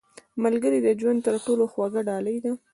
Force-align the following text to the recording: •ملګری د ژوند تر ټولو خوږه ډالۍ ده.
•ملګری 0.43 0.79
د 0.83 0.87
ژوند 0.99 1.19
تر 1.25 1.35
ټولو 1.45 1.63
خوږه 1.71 2.01
ډالۍ 2.09 2.37
ده. 2.43 2.51